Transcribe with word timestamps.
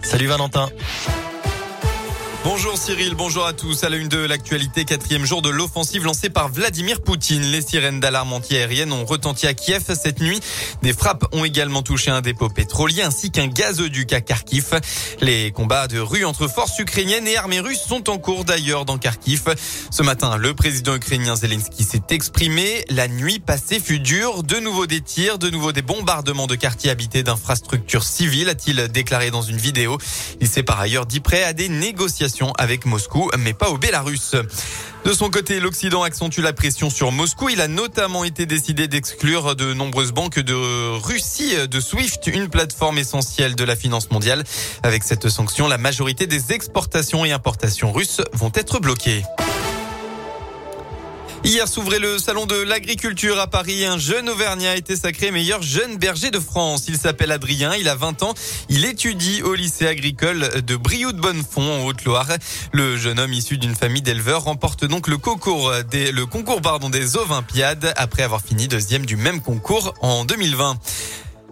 Salut 0.00 0.26
Valentin. 0.26 1.19
Bonjour 2.42 2.78
Cyril, 2.78 3.14
bonjour 3.16 3.44
à 3.44 3.52
tous. 3.52 3.84
À 3.84 3.90
la 3.90 3.98
une 3.98 4.08
de 4.08 4.16
l'actualité, 4.16 4.86
quatrième 4.86 5.26
jour 5.26 5.42
de 5.42 5.50
l'offensive 5.50 6.04
lancée 6.04 6.30
par 6.30 6.48
Vladimir 6.48 7.02
Poutine. 7.02 7.42
Les 7.42 7.60
sirènes 7.60 8.00
d'alarme 8.00 8.32
antiaérienne 8.32 8.94
ont 8.94 9.04
retenti 9.04 9.46
à 9.46 9.52
Kiev 9.52 9.82
cette 9.94 10.22
nuit. 10.22 10.40
Des 10.82 10.94
frappes 10.94 11.26
ont 11.32 11.44
également 11.44 11.82
touché 11.82 12.10
un 12.10 12.22
dépôt 12.22 12.48
pétrolier 12.48 13.02
ainsi 13.02 13.30
qu'un 13.30 13.46
gazoduc 13.46 14.14
à 14.14 14.22
Kharkiv. 14.22 14.80
Les 15.20 15.52
combats 15.52 15.86
de 15.86 15.98
rue 15.98 16.24
entre 16.24 16.48
forces 16.48 16.78
ukrainiennes 16.78 17.28
et 17.28 17.36
armées 17.36 17.60
russes 17.60 17.84
sont 17.86 18.08
en 18.08 18.16
cours 18.16 18.46
d'ailleurs 18.46 18.86
dans 18.86 18.96
Kharkiv. 18.96 19.54
Ce 19.90 20.02
matin, 20.02 20.38
le 20.38 20.54
président 20.54 20.94
ukrainien 20.94 21.36
Zelensky 21.36 21.84
s'est 21.84 22.04
exprimé. 22.08 22.86
La 22.88 23.06
nuit 23.06 23.38
passée 23.38 23.80
fut 23.80 24.00
dure. 24.00 24.44
De 24.44 24.56
nouveau 24.56 24.86
des 24.86 25.02
tirs, 25.02 25.38
de 25.38 25.50
nouveau 25.50 25.72
des 25.72 25.82
bombardements 25.82 26.46
de 26.46 26.54
quartiers 26.54 26.90
habités 26.90 27.22
d'infrastructures 27.22 28.04
civiles, 28.04 28.48
a-t-il 28.48 28.88
déclaré 28.88 29.30
dans 29.30 29.42
une 29.42 29.58
vidéo. 29.58 29.98
Il 30.40 30.48
s'est 30.48 30.62
par 30.62 30.80
ailleurs 30.80 31.04
dit 31.04 31.20
prêt 31.20 31.42
à 31.42 31.52
des 31.52 31.68
négociations 31.68 32.29
avec 32.58 32.86
Moscou, 32.86 33.30
mais 33.38 33.52
pas 33.52 33.70
au 33.70 33.78
Bélarus. 33.78 34.34
De 35.04 35.12
son 35.12 35.30
côté, 35.30 35.60
l'Occident 35.60 36.02
accentue 36.02 36.40
la 36.40 36.52
pression 36.52 36.90
sur 36.90 37.10
Moscou. 37.10 37.48
Il 37.48 37.60
a 37.60 37.68
notamment 37.68 38.24
été 38.24 38.46
décidé 38.46 38.86
d'exclure 38.86 39.56
de 39.56 39.72
nombreuses 39.72 40.12
banques 40.12 40.38
de 40.38 40.54
Russie 40.98 41.54
de 41.68 41.80
SWIFT, 41.80 42.26
une 42.26 42.48
plateforme 42.48 42.98
essentielle 42.98 43.56
de 43.56 43.64
la 43.64 43.76
finance 43.76 44.10
mondiale. 44.10 44.44
Avec 44.82 45.02
cette 45.02 45.28
sanction, 45.28 45.68
la 45.68 45.78
majorité 45.78 46.26
des 46.26 46.52
exportations 46.52 47.24
et 47.24 47.32
importations 47.32 47.92
russes 47.92 48.20
vont 48.32 48.52
être 48.54 48.80
bloquées. 48.80 49.22
Hier 51.42 51.66
s'ouvrait 51.66 51.98
le 51.98 52.18
salon 52.18 52.44
de 52.44 52.54
l'agriculture 52.54 53.38
à 53.40 53.46
Paris. 53.46 53.86
Un 53.86 53.96
jeune 53.96 54.28
Auvergnat 54.28 54.72
a 54.72 54.76
été 54.76 54.94
sacré 54.94 55.30
meilleur 55.30 55.62
jeune 55.62 55.96
berger 55.96 56.30
de 56.30 56.38
France. 56.38 56.84
Il 56.86 56.98
s'appelle 56.98 57.32
Adrien, 57.32 57.74
il 57.74 57.88
a 57.88 57.94
20 57.94 58.22
ans. 58.22 58.34
Il 58.68 58.84
étudie 58.84 59.42
au 59.42 59.54
lycée 59.54 59.86
agricole 59.86 60.62
de 60.62 60.76
Brioude 60.76 61.16
Bonnefond 61.16 61.80
en 61.80 61.86
Haute-Loire. 61.86 62.28
Le 62.72 62.98
jeune 62.98 63.18
homme 63.18 63.32
issu 63.32 63.56
d'une 63.56 63.74
famille 63.74 64.02
d'éleveurs 64.02 64.44
remporte 64.44 64.84
donc 64.84 65.08
le 65.08 65.16
concours 65.16 65.72
des, 65.90 66.12
le 66.12 66.26
concours 66.26 66.60
pardon, 66.60 66.90
des 66.90 67.16
Olympiades 67.16 67.94
après 67.96 68.22
avoir 68.22 68.42
fini 68.42 68.68
deuxième 68.68 69.06
du 69.06 69.16
même 69.16 69.40
concours 69.40 69.94
en 70.02 70.26
2020. 70.26 70.76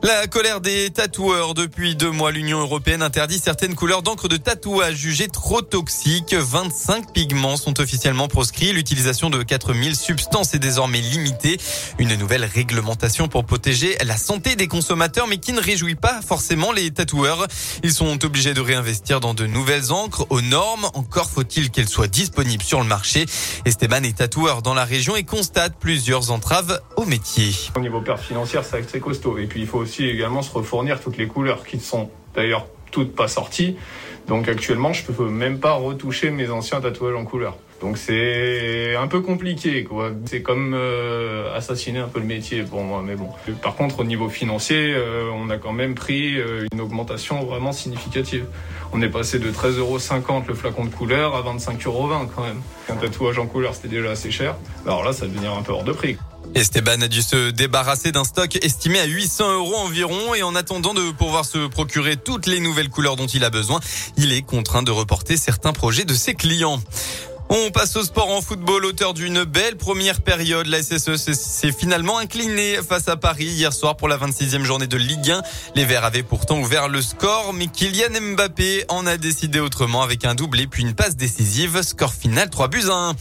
La 0.05 0.29
colère 0.29 0.61
des 0.61 0.91
tatoueurs. 0.91 1.55
Depuis 1.55 1.97
deux 1.97 2.13
mois, 2.13 2.31
l'Union 2.31 2.61
européenne 2.61 3.03
interdit 3.03 3.41
certaines 3.41 3.75
couleurs 3.75 4.03
d'encre 4.03 4.29
de 4.29 4.37
tatouage 4.37 4.95
jugées 4.95 5.27
trop 5.27 5.61
toxiques. 5.61 6.35
25 6.35 7.13
pigments 7.13 7.57
sont 7.57 7.81
officiellement 7.81 8.29
proscrits. 8.29 8.73
L'utilisation 8.73 9.29
de 9.29 9.43
4000 9.43 9.97
substances 9.97 10.55
est 10.55 10.61
désormais 10.61 11.01
limitée. 11.01 11.59
Une 11.99 12.15
nouvelle 12.15 12.45
réglementation 12.45 13.27
pour 13.27 13.45
protéger 13.45 13.97
la 14.05 14.17
santé 14.17 14.55
des 14.55 14.69
consommateurs, 14.69 15.27
mais 15.27 15.39
qui 15.39 15.53
ne 15.53 15.61
réjouit 15.61 15.97
pas 15.97 16.21
forcément 16.23 16.71
les 16.71 16.93
tatoueurs. 16.93 17.49
Ils 17.83 17.93
sont 17.93 18.25
obligés 18.25 18.55
de 18.55 18.61
réinvestir 18.61 19.19
dans 19.19 19.35
de 19.35 19.47
nouvelles 19.47 19.91
encres 19.91 20.27
aux 20.31 20.43
normes. 20.43 20.89
Encore 20.95 21.29
faut-il 21.29 21.71
qu'elles 21.73 21.89
soient 21.89 22.07
disponibles 22.07 22.63
sur 22.63 22.79
le 22.79 22.87
marché. 22.87 23.27
Esteban 23.65 24.05
est 24.05 24.19
tatoueur 24.19 24.63
dans 24.63 24.75
la 24.75 24.85
région 24.85 25.17
et 25.17 25.25
constate 25.25 25.75
plusieurs 25.81 26.31
entraves 26.31 26.81
au 26.97 27.05
métier. 27.05 27.53
Au 27.75 27.81
niveau 27.81 28.01
perte 28.01 28.23
financière, 28.23 28.63
c'est 28.65 28.81
très 28.83 29.01
costaud. 29.01 29.39
Et 29.39 29.47
puis, 29.47 29.63
il 29.63 29.67
faut 29.67 29.88
aussi 29.89 30.07
également 30.07 30.43
se 30.43 30.53
refournir 30.53 31.01
toutes 31.01 31.17
les 31.17 31.27
couleurs 31.27 31.65
qui 31.65 31.77
ne 31.77 31.83
sont 31.83 32.11
d'ailleurs 32.35 32.67
toutes 32.91 33.15
pas 33.15 33.27
sorties. 33.29 33.77
Donc 34.27 34.47
actuellement, 34.47 34.93
je 34.93 35.03
peux 35.05 35.29
même 35.29 35.59
pas 35.59 35.73
retoucher 35.73 36.31
mes 36.31 36.51
anciens 36.51 36.81
tatouages 36.83 37.17
en 37.17 37.25
couleur. 37.25 37.57
Donc 37.81 37.97
c'est 37.97 38.97
un 38.97 39.07
peu 39.07 39.21
compliqué, 39.21 39.85
quoi. 39.85 40.11
C'est 40.27 40.43
comme 40.43 40.75
euh, 40.75 41.57
assassiner 41.57 42.01
un 42.01 42.09
peu 42.09 42.19
le 42.19 42.27
métier 42.27 42.63
pour 42.63 42.83
moi, 42.83 43.03
mais 43.07 43.15
bon. 43.15 43.29
Par 43.63 43.77
contre, 43.77 44.01
au 44.01 44.05
niveau 44.05 44.29
financier, 44.29 44.93
euh, 44.95 45.31
on 45.33 45.49
a 45.49 45.57
quand 45.57 45.73
même 45.73 45.95
pris 45.95 46.39
euh, 46.39 46.67
une 46.73 46.81
augmentation 46.81 47.43
vraiment 47.45 47.73
significative. 47.73 48.45
On 48.93 49.01
est 49.01 49.09
passé 49.09 49.39
de 49.39 49.51
13,50 49.51 49.79
euros 49.79 49.99
le 50.47 50.55
flacon 50.55 50.85
de 50.85 50.91
couleur 50.91 51.35
à 51.35 51.43
25,20 51.43 51.87
euros 51.87 52.09
quand 52.35 52.43
même. 52.43 52.61
Un 52.91 52.97
tatouage 52.97 53.39
en 53.39 53.47
couleur, 53.47 53.75
c'était 53.75 53.89
déjà 53.89 54.11
assez 54.11 54.31
cher. 54.31 54.57
Alors 54.85 55.05
là, 55.05 55.13
ça 55.13 55.25
va 55.25 55.33
devenir 55.33 55.55
un 55.55 55.63
peu 55.63 55.73
hors 55.73 55.85
de 55.85 55.93
prix. 55.93 56.19
Esteban 56.55 57.03
a 57.03 57.09
dû 57.09 57.23
se 57.23 57.51
débarrasser 57.51 58.13
d'un 58.13 58.25
stock 58.25 58.57
estimé 58.63 58.99
à 58.99 59.05
800 59.05 59.53
euros 59.55 59.77
environ 59.77 60.35
et 60.35 60.43
en 60.43 60.55
attendant 60.55 60.95
de 60.95 61.11
pouvoir 61.13 61.45
se 61.45 61.67
procurer 61.69 62.17
toutes 62.17 62.47
les 62.47 62.61
nouvelles 62.61 62.89
couleurs 62.89 63.17
dont 63.17 63.27
il 63.27 63.45
a 63.45 63.51
besoin, 63.51 63.81
il 64.17 64.33
est 64.33 64.43
contraint 64.43 64.83
de 64.83 64.91
reporter 64.91 65.37
certains 65.37 65.73
projets 65.73 66.05
de 66.05 66.15
ses 66.15 66.35
clients. 66.35 66.81
On 67.51 67.71
passe 67.71 67.97
au 67.97 68.03
sport 68.03 68.31
en 68.31 68.43
football. 68.43 68.85
Auteur 68.85 69.15
d'une 69.15 69.45
belle 69.45 69.77
première 69.77 70.21
période, 70.21 70.67
la 70.67 70.83
SSE 70.83 71.17
s'est 71.17 71.73
finalement 71.73 72.19
inclinée 72.19 72.77
face 72.87 73.09
à 73.09 73.17
Paris 73.17 73.47
hier 73.47 73.73
soir 73.73 73.97
pour 73.97 74.07
la 74.07 74.19
26e 74.19 74.65
journée 74.65 74.87
de 74.87 74.99
Ligue 74.99 75.31
1. 75.31 75.43
Les 75.75 75.87
Verts 75.87 76.05
avaient 76.05 76.23
pourtant 76.23 76.59
ouvert 76.59 76.89
le 76.89 77.01
score, 77.01 77.55
mais 77.55 77.67
Kylian 77.67 78.21
Mbappé 78.35 78.85
en 78.91 79.07
a 79.07 79.17
décidé 79.17 79.61
autrement 79.61 80.03
avec 80.03 80.27
un 80.27 80.35
doublé 80.35 80.67
puis 80.67 80.83
une 80.83 80.95
passe 80.95 81.17
décisive. 81.17 81.81
Score 81.83 82.13
final 82.13 82.51
3 82.51 82.69
buts 82.69 82.85
à 82.91 82.95
1. 82.95 83.13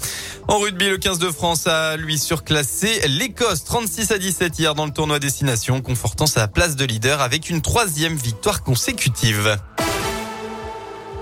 En 0.50 0.60
rugby, 0.60 0.90
le 0.90 0.98
15 0.98 1.20
de 1.20 1.32
France 1.32 1.66
a 1.66 1.96
lui 1.96 2.18
surclassé 2.20 3.08
l'Écosse 3.08 3.64
36 3.64 4.12
à 4.12 4.18
17 4.18 4.60
hier 4.60 4.76
dans 4.76 4.86
le 4.86 4.92
tournoi 4.92 5.20
destination, 5.20 5.82
confortant 5.82 6.28
sa 6.28 6.50
place 6.50 6.76
de 6.76 6.84
leader 6.84 7.22
avec 7.22 7.50
une 7.50 7.62
troisième 7.62 8.16
victoire 8.16 8.64
consécutive. 8.64 9.58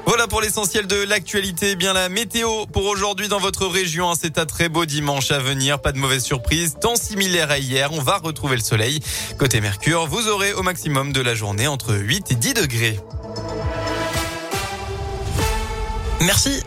Voilà 0.06 0.28
pour 0.28 0.42
l'essentiel 0.42 0.86
de 0.86 1.04
l'actualité. 1.04 1.72
Eh 1.72 1.76
bien 1.76 1.94
la 1.94 2.10
météo 2.10 2.66
pour 2.68 2.86
aujourd'hui 2.86 3.28
dans 3.28 3.40
votre 3.40 3.66
région. 3.66 4.12
Hein, 4.12 4.14
c'est 4.20 4.38
un 4.38 4.46
très 4.46 4.70
beau 4.70 4.86
dimanche 4.86 5.32
à 5.32 5.40
venir. 5.40 5.82
Pas 5.82 5.92
de 5.92 5.98
mauvaise 5.98 6.24
surprise. 6.24 6.76
Temps 6.80 6.96
similaire 6.96 7.50
à 7.52 7.58
hier. 7.58 7.92
On 7.92 8.02
va 8.02 8.18
retrouver 8.18 8.56
le 8.56 8.62
soleil. 8.62 9.00
Côté 9.40 9.62
Mercure, 9.62 10.06
vous 10.06 10.28
aurez 10.28 10.54
au 10.54 10.62
maximum 10.62 11.12
de 11.12 11.22
la 11.22 11.34
journée 11.34 11.68
entre 11.68 11.96
8 11.96 12.32
et 12.32 12.36
10 12.36 12.54
degrés. 12.54 13.00
Merci. 16.22 16.64